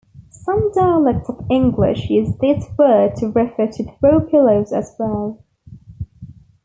Some 0.31 0.71
dialects 0.71 1.29
of 1.29 1.45
English 1.47 2.09
use 2.09 2.35
this 2.41 2.65
word 2.75 3.15
to 3.17 3.27
refer 3.27 3.67
to 3.67 3.91
throw 3.99 4.19
pillows 4.21 4.73
as 4.73 4.95
well. 4.97 5.45